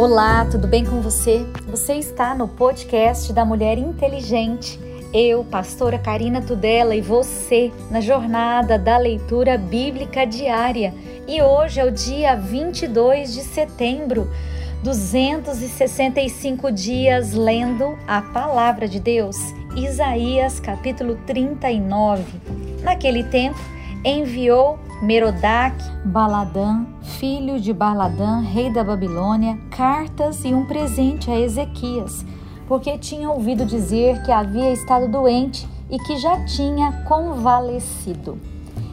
[0.00, 1.46] Olá, tudo bem com você?
[1.66, 4.80] Você está no podcast da Mulher Inteligente.
[5.12, 10.94] Eu, pastora Karina Tudela e você na jornada da leitura bíblica diária.
[11.28, 14.30] E hoje é o dia 22 de setembro,
[14.82, 19.36] 265 dias lendo a palavra de Deus.
[19.76, 22.24] Isaías capítulo 39.
[22.82, 23.60] Naquele tempo,
[24.02, 32.22] enviou Merodach, Baladã, filho de Baladã, rei da Babilônia, cartas e um presente a Ezequias,
[32.68, 38.38] porque tinha ouvido dizer que havia estado doente e que já tinha convalescido.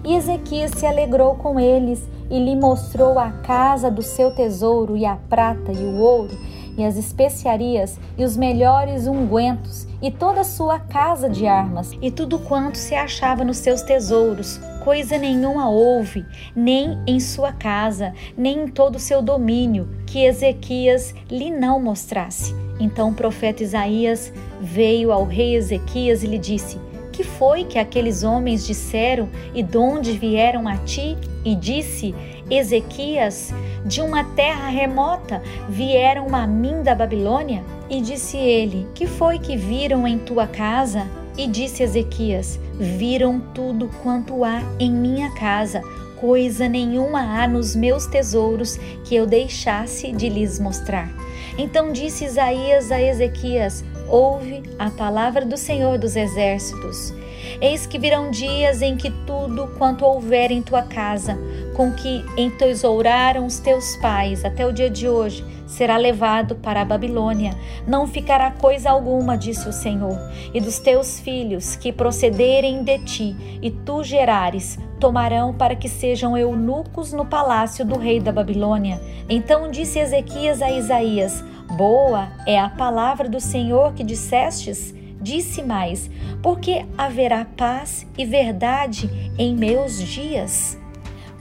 [0.06, 5.06] E Ezequias se alegrou com eles e lhe mostrou a casa do seu tesouro e
[5.06, 6.38] a prata e o ouro
[6.78, 12.12] e as especiarias e os melhores ungüentos e toda a sua casa de armas e
[12.12, 14.60] tudo quanto se achava nos seus tesouros.
[14.84, 21.14] Coisa nenhuma houve, nem em sua casa, nem em todo o seu domínio, que Ezequias
[21.30, 22.56] lhe não mostrasse.
[22.80, 26.80] Então o profeta Isaías veio ao rei Ezequias e lhe disse:
[27.12, 31.18] Que foi que aqueles homens disseram e de onde vieram a ti?
[31.44, 32.14] E disse:
[32.50, 33.54] Ezequias,
[33.86, 37.64] de uma terra remota, vieram a mim da Babilônia?
[37.90, 41.08] E disse ele: Que foi que viram em tua casa?
[41.38, 45.82] E disse Ezequias: Viram tudo quanto há em minha casa,
[46.20, 51.10] coisa nenhuma há nos meus tesouros que eu deixasse de lhes mostrar.
[51.58, 57.14] Então disse Isaías a Ezequias: Ouve a palavra do Senhor dos Exércitos.
[57.60, 61.38] Eis que virão dias em que tudo quanto houver em tua casa,
[61.76, 66.86] com que entesouraram os teus pais até o dia de hoje, será levado para a
[66.86, 67.52] Babilônia.
[67.86, 70.18] Não ficará coisa alguma, disse o Senhor.
[70.54, 76.38] E dos teus filhos que procederem de ti, e tu gerares, tomarão para que sejam
[76.38, 79.02] eunucos no palácio do rei da Babilônia.
[79.30, 81.44] Então disse Ezequias a Isaías:
[81.76, 84.94] Boa é a palavra do Senhor que dissestes.
[85.22, 86.10] Disse mais:
[86.42, 90.78] Porque haverá paz e verdade em meus dias.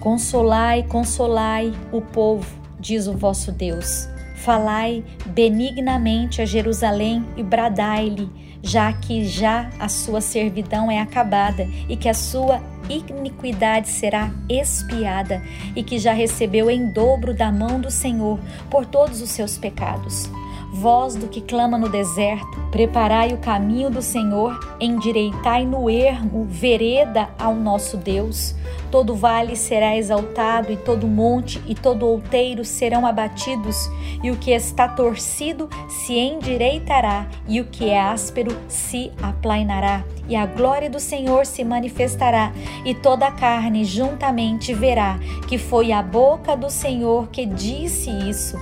[0.01, 2.47] Consolai, consolai o povo,
[2.79, 4.09] diz o vosso Deus.
[4.37, 8.31] Falai benignamente a Jerusalém e bradai-lhe,
[8.63, 15.43] já que já a sua servidão é acabada e que a sua iniquidade será expiada
[15.75, 18.39] e que já recebeu em dobro da mão do Senhor
[18.71, 20.31] por todos os seus pecados.
[20.73, 27.31] Voz do que clama no deserto, preparai o caminho do Senhor, endireitai no ermo vereda
[27.39, 28.55] ao nosso Deus.
[28.91, 33.89] Todo vale será exaltado, e todo monte e todo outeiro serão abatidos,
[34.23, 40.35] e o que está torcido se endireitará, e o que é áspero se aplainará e
[40.35, 42.53] a glória do Senhor se manifestará,
[42.85, 45.19] e toda a carne juntamente verá
[45.49, 48.59] que foi a boca do Senhor que disse isso.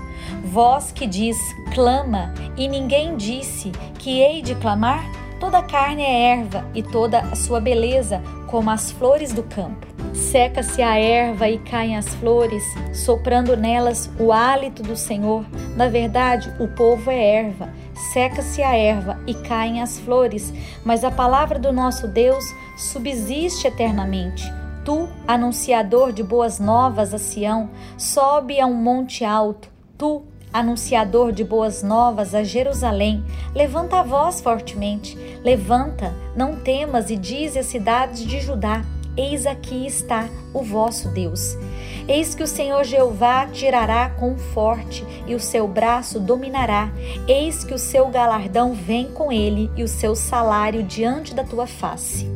[0.54, 1.37] Voz que diz,
[1.75, 5.04] clama, e ninguém disse que hei de clamar?
[5.41, 9.84] Toda carne é erva, e toda a sua beleza como as flores do campo.
[10.14, 12.62] Seca-se a erva e caem as flores,
[12.93, 15.44] soprando nelas o hálito do Senhor.
[15.75, 17.70] Na verdade, o povo é erva.
[18.12, 20.54] Seca-se a erva e caem as flores,
[20.84, 22.44] mas a palavra do nosso Deus
[22.76, 24.44] subsiste eternamente.
[24.84, 29.69] Tu, anunciador de boas novas a Sião, sobe a um monte alto.
[29.98, 30.22] Tu,
[30.54, 35.19] anunciador de boas novas a Jerusalém, levanta a voz fortemente.
[35.42, 38.84] Levanta, não temas e dize às cidades de Judá:
[39.16, 41.59] Eis aqui está o vosso Deus.
[42.06, 46.91] Eis que o Senhor Jeová tirará com forte e o seu braço dominará.
[47.26, 51.66] Eis que o seu galardão vem com ele e o seu salário diante da tua
[51.66, 52.33] face.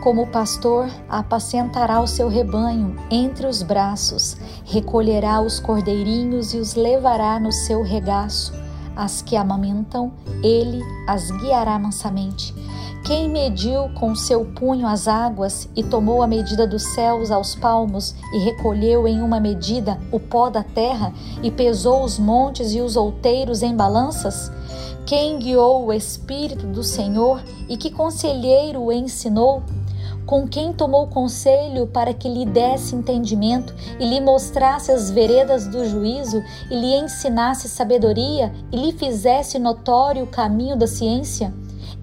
[0.00, 7.40] Como pastor, apacentará o seu rebanho entre os braços, recolherá os cordeirinhos e os levará
[7.40, 8.52] no seu regaço.
[8.96, 12.54] As que amamentam, ele as guiará mansamente
[13.08, 18.14] quem mediu com seu punho as águas e tomou a medida dos céus aos palmos
[18.34, 21.10] e recolheu em uma medida o pó da terra
[21.42, 24.52] e pesou os montes e os outeiros em balanças?
[25.06, 29.62] Quem guiou o Espírito do Senhor e que conselheiro o ensinou?
[30.28, 35.88] Com quem tomou conselho para que lhe desse entendimento e lhe mostrasse as veredas do
[35.88, 41.50] juízo e lhe ensinasse sabedoria e lhe fizesse notório o caminho da ciência?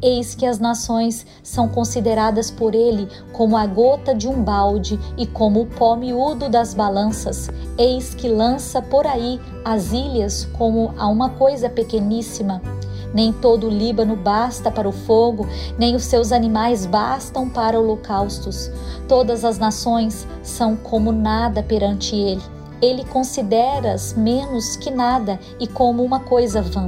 [0.02, 5.28] Eis que as nações são consideradas por ele como a gota de um balde e
[5.28, 7.52] como o pó miúdo das balanças.
[7.78, 12.60] Eis que lança por aí as ilhas como a uma coisa pequeníssima.
[13.14, 15.48] Nem todo o Líbano basta para o fogo,
[15.78, 18.70] nem os seus animais bastam para holocaustos.
[19.08, 22.42] Todas as nações são como nada perante ele.
[22.82, 26.88] ele consideras menos que nada e como uma coisa vã.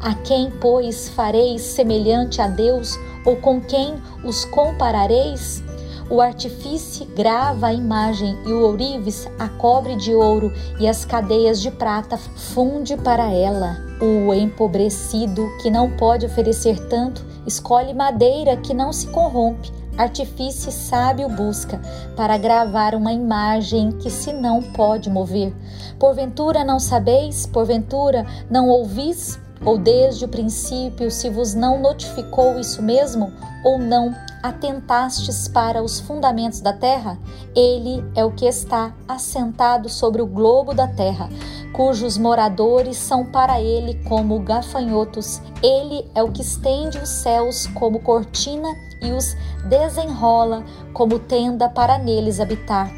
[0.00, 5.63] A quem, pois, fareis semelhante a Deus, ou com quem os comparareis?
[6.10, 11.62] O artifício grava a imagem e o ourives a cobre de ouro e as cadeias
[11.62, 13.78] de prata funde para ela.
[14.02, 19.72] O empobrecido, que não pode oferecer tanto, escolhe madeira que não se corrompe.
[19.96, 21.80] Artifício sábio busca
[22.14, 25.54] para gravar uma imagem que se não pode mover.
[25.98, 27.46] Porventura não sabeis?
[27.46, 29.38] Porventura não ouvis?
[29.64, 33.32] Ou desde o princípio se vos não notificou isso mesmo?
[33.64, 37.18] Ou não atentastes para os fundamentos da terra?
[37.56, 41.30] Ele é o que está assentado sobre o globo da terra,
[41.72, 45.40] cujos moradores são para ele como gafanhotos.
[45.62, 48.68] Ele é o que estende os céus como cortina
[49.00, 49.34] e os
[49.66, 50.62] desenrola
[50.92, 52.92] como tenda para neles habitar.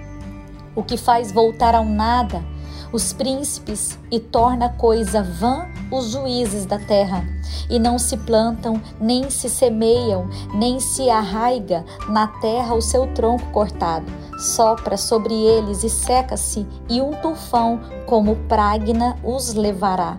[0.74, 2.42] O que faz voltar ao nada
[2.96, 7.22] os príncipes e torna coisa vã os juízes da terra.
[7.68, 13.44] E não se plantam, nem se semeiam, nem se arraiga na terra o seu tronco
[13.52, 14.10] cortado.
[14.38, 20.18] Sopra sobre eles e seca-se, e um tufão como pragna os levará.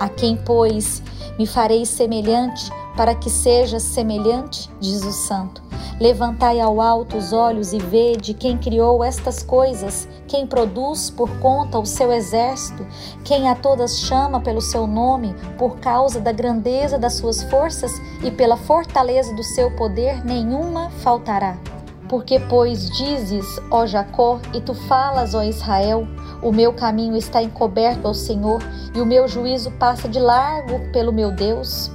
[0.00, 1.00] A quem, pois,
[1.38, 5.62] me farei semelhante, para que seja semelhante, diz o santo.
[6.00, 11.78] Levantai ao alto os olhos e vede quem criou estas coisas, quem produz por conta
[11.78, 12.86] o seu exército,
[13.22, 17.92] quem a todas chama pelo seu nome, por causa da grandeza das suas forças
[18.24, 21.58] e pela fortaleza do seu poder, nenhuma faltará.
[22.08, 26.08] Porque, pois, dizes, ó Jacó, e tu falas, ó Israel,
[26.42, 28.62] o meu caminho está encoberto ao Senhor,
[28.94, 31.90] e o meu juízo passa de largo pelo meu Deus.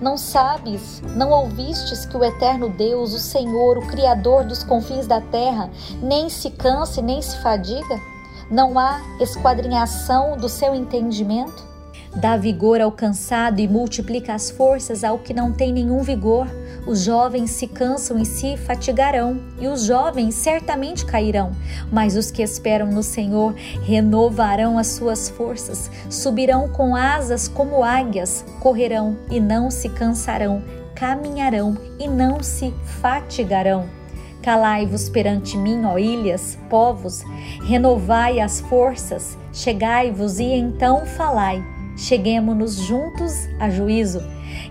[0.00, 5.20] Não sabes, não ouvistes que o eterno Deus, o Senhor, o Criador dos confins da
[5.20, 5.68] terra,
[6.00, 8.00] nem se cansa nem se fadiga?
[8.48, 11.66] Não há esquadrinhação do seu entendimento?
[12.14, 16.46] Dá vigor ao cansado e multiplica as forças ao que não tem nenhum vigor.
[16.88, 21.52] Os jovens se cansam e se fatigarão, e os jovens certamente cairão.
[21.92, 28.42] Mas os que esperam no Senhor renovarão as suas forças, subirão com asas como águias,
[28.58, 30.62] correrão e não se cansarão,
[30.94, 33.84] caminharão e não se fatigarão.
[34.40, 37.22] Calai-vos perante mim, ó ilhas, povos,
[37.66, 41.62] renovai as forças, chegai-vos e então falai.
[41.98, 44.22] Cheguemo-nos juntos a juízo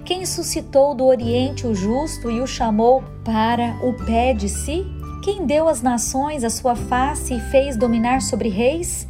[0.05, 4.85] quem suscitou do Oriente o justo e o chamou para o pé de si?
[5.23, 9.07] Quem deu às nações a sua face e fez dominar sobre reis?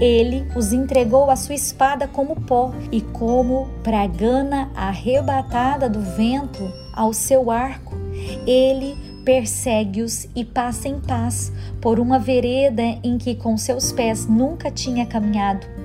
[0.00, 7.12] Ele os entregou à sua espada como pó e como pragana arrebatada do vento ao
[7.12, 7.94] seu arco.
[8.46, 14.70] Ele persegue-os e passa em paz por uma vereda em que com seus pés nunca
[14.70, 15.77] tinha caminhado.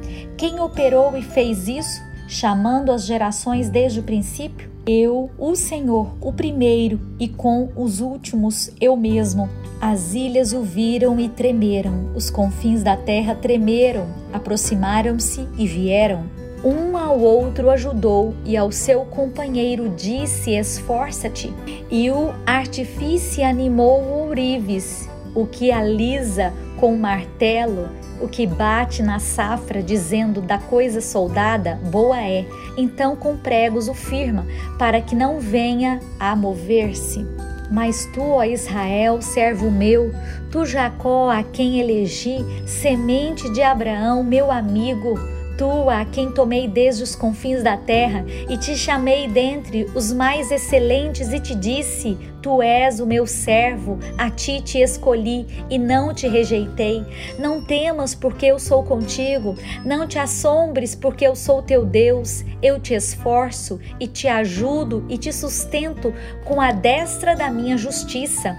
[0.44, 2.02] Quem operou e fez isso?
[2.28, 4.70] chamando as gerações desde o princípio?
[4.86, 9.48] Eu, o Senhor, o primeiro, e com os últimos eu mesmo.
[9.80, 16.26] As ilhas o viram e tremeram, os confins da terra tremeram, aproximaram-se e vieram.
[16.62, 21.54] Um ao outro ajudou e ao seu companheiro disse: Esforça-te.
[21.90, 26.52] E o artifício animou o ourives, o que alisa
[26.84, 27.90] com o martelo
[28.20, 32.46] o que bate na safra dizendo da coisa soldada, boa é.
[32.76, 34.46] Então com pregos o firma,
[34.78, 37.26] para que não venha a mover-se.
[37.72, 40.14] Mas tu, ó Israel, servo meu,
[40.52, 45.18] tu Jacó, a quem elegi, semente de Abraão, meu amigo,
[45.58, 50.52] tu a quem tomei desde os confins da terra e te chamei dentre os mais
[50.52, 56.14] excelentes e te disse: Tu és o meu servo, a ti te escolhi e não
[56.14, 57.06] te rejeitei.
[57.40, 59.56] Não temas, porque eu sou contigo,
[59.86, 62.44] não te assombres, porque eu sou teu Deus.
[62.62, 66.14] Eu te esforço e te ajudo e te sustento
[66.46, 68.56] com a destra da minha justiça.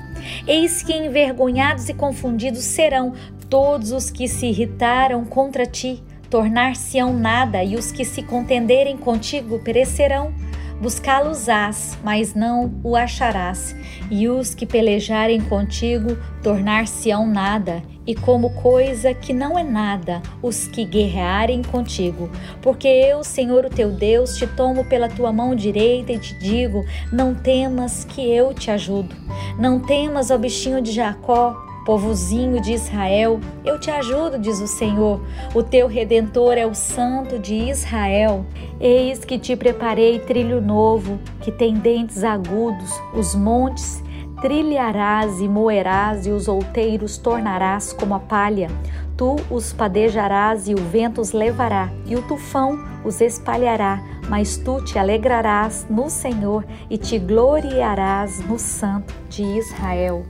[0.47, 3.13] Eis que envergonhados e confundidos serão
[3.51, 9.59] todos os que se irritaram contra ti tornar-se-ão nada, e os que se contenderem contigo
[9.59, 10.33] perecerão.
[10.81, 13.75] Buscá-los-ás, mas não o acharás,
[14.11, 20.67] e os que pelejarem contigo tornar-se-ão nada, e como coisa que não é nada, os
[20.67, 22.29] que guerrearem contigo.
[22.61, 26.85] Porque eu, Senhor o teu Deus, te tomo pela tua mão direita e te digo:
[27.11, 29.15] não temas que eu te ajudo.
[29.59, 35.21] Não temas, ó bichinho de Jacó, Povozinho de Israel, eu te ajudo, diz o Senhor.
[35.55, 38.47] O teu redentor é o Santo de Israel.
[38.81, 44.03] Eis que te preparei trilho novo, que tem dentes agudos, os montes
[44.41, 48.69] trilharás e moerás, e os outeiros tornarás como a palha.
[49.17, 54.85] Tu os padejarás e o vento os levará, e o tufão os espalhará, mas tu
[54.85, 60.25] te alegrarás no Senhor e te gloriarás no Santo de Israel.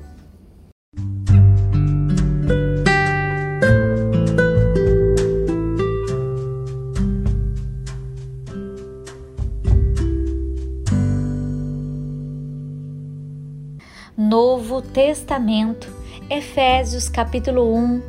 [14.74, 15.86] Novo Testamento,
[16.28, 18.02] Efésios capítulo 1.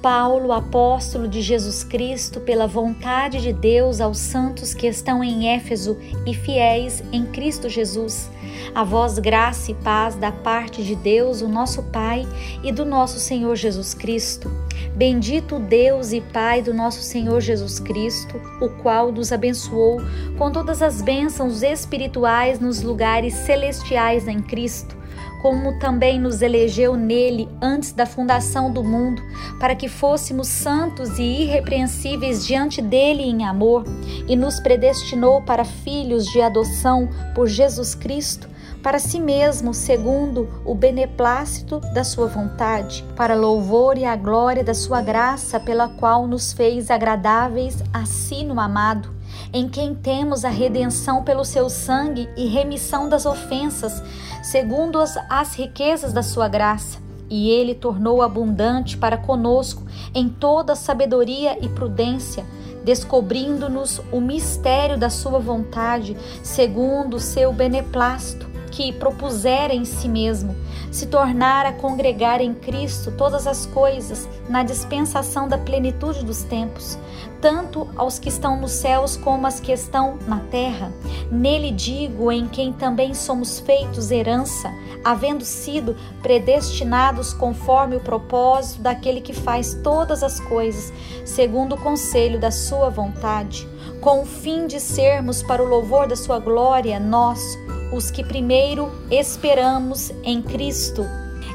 [0.00, 5.98] Paulo, apóstolo de Jesus Cristo, pela vontade de Deus aos santos que estão em Éfeso
[6.26, 8.30] e fiéis em Cristo Jesus.
[8.74, 12.26] A vós graça e paz da parte de Deus, o nosso Pai,
[12.62, 14.50] e do nosso Senhor Jesus Cristo.
[14.96, 20.00] Bendito Deus e Pai do nosso Senhor Jesus Cristo, o qual nos abençoou
[20.38, 25.03] com todas as bênçãos espirituais nos lugares celestiais em Cristo
[25.44, 29.22] como também nos elegeu nele antes da fundação do mundo,
[29.60, 33.84] para que fôssemos santos e irrepreensíveis diante dele em amor,
[34.26, 38.48] e nos predestinou para filhos de adoção por Jesus Cristo,
[38.82, 44.72] para si mesmo, segundo o beneplácito da sua vontade, para louvor e a glória da
[44.72, 49.12] sua graça, pela qual nos fez agradáveis a si no amado
[49.52, 54.02] em quem temos a redenção pelo seu sangue e remissão das ofensas,
[54.44, 57.02] segundo as, as riquezas da sua graça.
[57.30, 59.82] E ele tornou abundante para conosco
[60.14, 62.44] em toda sabedoria e prudência,
[62.84, 70.54] descobrindo-nos o mistério da sua vontade, segundo o seu beneplácito que propusera em si mesmo,
[70.94, 76.96] se tornar a congregar em Cristo todas as coisas na dispensação da plenitude dos tempos,
[77.40, 80.92] tanto aos que estão nos céus como aos que estão na terra.
[81.32, 84.72] Nele digo, em quem também somos feitos herança,
[85.04, 90.92] havendo sido predestinados conforme o propósito daquele que faz todas as coisas,
[91.24, 93.66] segundo o conselho da sua vontade,
[94.00, 97.58] com o fim de sermos para o louvor da sua glória, nós,
[97.94, 101.06] os que primeiro esperamos em Cristo,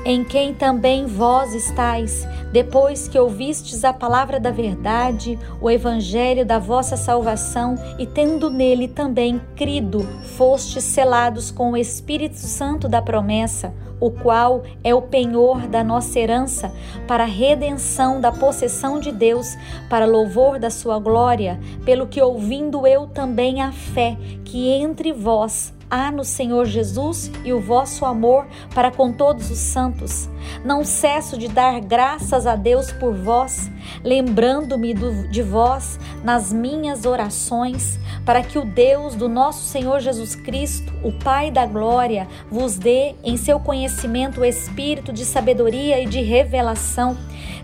[0.05, 6.57] em quem também vós estáis, depois que ouvistes a palavra da verdade, o evangelho da
[6.57, 9.99] vossa salvação, e tendo nele também crido,
[10.37, 16.17] fostes selados com o Espírito Santo da promessa, o qual é o penhor da nossa
[16.17, 16.71] herança,
[17.05, 19.57] para a redenção da possessão de Deus,
[19.89, 25.77] para louvor da sua glória, pelo que ouvindo eu também a fé que entre vós
[25.89, 30.29] há no Senhor Jesus e o vosso amor para com todos os santos.
[30.63, 33.69] Não cesso de dar graças a Deus por vós,
[34.03, 40.93] lembrando-me de vós nas minhas orações, para que o Deus do nosso Senhor Jesus Cristo,
[41.03, 46.21] o Pai da glória, vos dê em seu conhecimento o espírito de sabedoria e de
[46.21, 47.17] revelação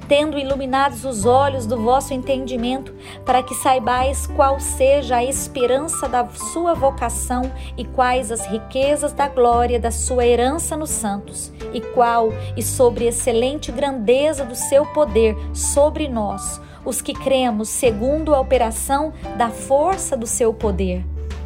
[0.07, 2.93] tendo iluminados os olhos do vosso entendimento,
[3.25, 9.27] para que saibais qual seja a esperança da sua vocação e quais as riquezas da
[9.27, 15.35] glória da sua herança nos santos, e qual e sobre excelente grandeza do seu poder
[15.53, 21.03] sobre nós, os que cremos segundo a operação da força do seu poder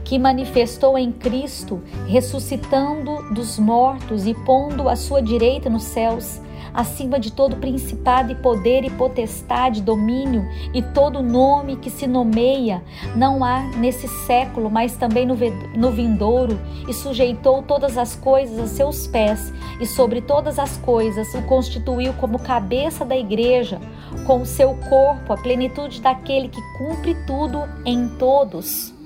[0.09, 6.41] que manifestou em Cristo, ressuscitando dos mortos e pondo à sua direita nos céus,
[6.73, 12.83] acima de todo principado e poder e potestade, domínio e todo nome que se nomeia,
[13.15, 15.35] não há nesse século, mas também no,
[15.75, 21.33] no vindouro, e sujeitou todas as coisas a seus pés, e sobre todas as coisas
[21.33, 23.79] o constituiu como cabeça da igreja,
[24.25, 28.98] com o seu corpo, a plenitude daquele que cumpre tudo em todos.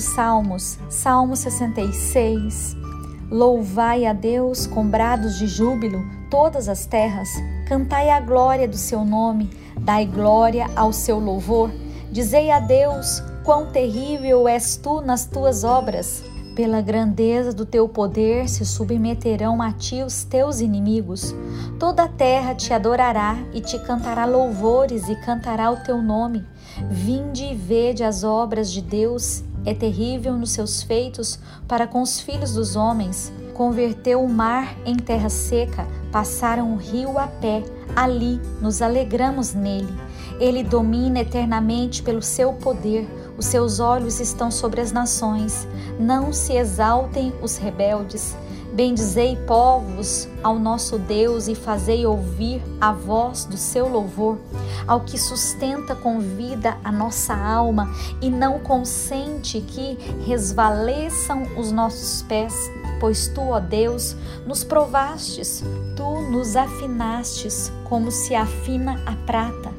[0.00, 2.74] Os Salmos, Salmo 66.
[3.30, 7.28] Louvai a Deus com brados de júbilo, todas as terras,
[7.68, 11.70] cantai a glória do seu nome, dai glória ao seu louvor.
[12.10, 16.24] Dizei a Deus quão terrível és tu nas tuas obras.
[16.56, 21.34] Pela grandeza do teu poder se submeterão a ti os teus inimigos.
[21.78, 26.44] Toda a terra te adorará e te cantará louvores e cantará o teu nome.
[26.90, 31.38] Vinde e vede as obras de Deus, é terrível nos seus feitos
[31.68, 33.32] para com os filhos dos homens.
[33.54, 37.62] Converteu o mar em terra seca, passaram o rio a pé,
[37.94, 39.92] ali nos alegramos nele.
[40.38, 45.68] Ele domina eternamente pelo seu poder, os seus olhos estão sobre as nações.
[45.98, 48.34] Não se exaltem os rebeldes.
[48.72, 54.38] Bendizei povos ao nosso Deus e fazei ouvir a voz do seu louvor,
[54.86, 62.22] ao que sustenta com vida a nossa alma e não consente que resvaleçam os nossos
[62.22, 62.54] pés.
[63.00, 64.14] Pois tu, ó Deus,
[64.46, 65.64] nos provastes,
[65.96, 69.72] tu nos afinastes como se afina a prata,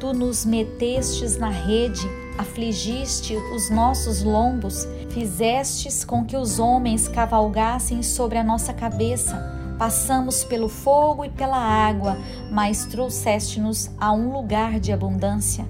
[0.00, 8.02] tu nos metestes na rede afligiste os nossos lombos, fizestes com que os homens cavalgassem
[8.02, 9.36] sobre a nossa cabeça.
[9.76, 12.16] Passamos pelo fogo e pela água,
[12.50, 15.66] mas trouxeste-nos a um lugar de abundância.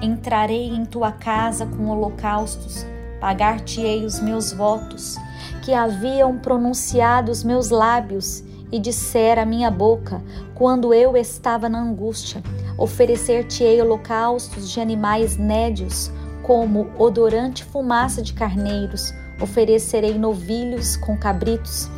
[0.00, 2.86] Entrarei em tua casa com holocaustos,
[3.20, 5.16] pagar-te-ei os meus votos,
[5.64, 8.42] que haviam pronunciado os meus lábios,
[8.72, 10.22] e dissera a minha boca,
[10.54, 12.42] quando eu estava na angústia
[12.76, 16.10] Oferecer-te-ei holocaustos de animais nédios,
[16.42, 19.14] como odorante fumaça de carneiros.
[19.40, 21.88] Oferecerei novilhos com cabritos.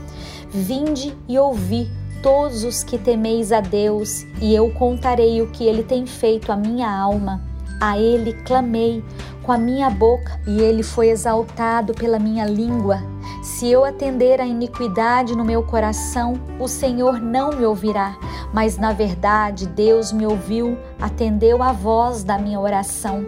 [0.50, 1.90] Vinde e ouvi
[2.22, 6.56] todos os que temeis a Deus, e eu contarei o que ele tem feito à
[6.56, 7.42] minha alma.
[7.80, 9.04] A ele clamei
[9.42, 13.00] com a minha boca, e ele foi exaltado pela minha língua.
[13.42, 18.16] Se eu atender à iniquidade no meu coração, o Senhor não me ouvirá,
[18.52, 23.24] mas na verdade Deus me ouviu, atendeu a voz da minha oração.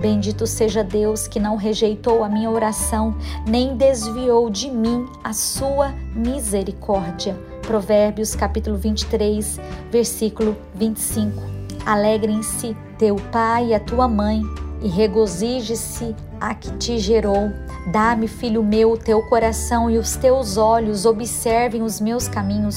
[0.00, 3.14] Bendito seja Deus que não rejeitou a minha oração,
[3.46, 7.38] nem desviou de mim a sua misericórdia.
[7.62, 11.49] Provérbios capítulo 23, versículo 25.
[11.86, 14.42] Alegrem-se teu pai e a tua mãe,
[14.82, 17.50] e regozije-se a que te gerou.
[17.92, 22.76] Dá-me, filho meu, o teu coração e os teus olhos observem os meus caminhos,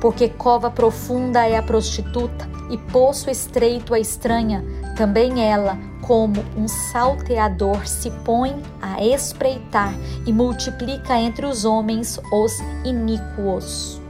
[0.00, 4.64] porque cova profunda é a prostituta e poço estreito a estranha,
[4.96, 9.94] também ela, como um salteador, se põe a espreitar
[10.26, 14.00] e multiplica entre os homens os iníquos.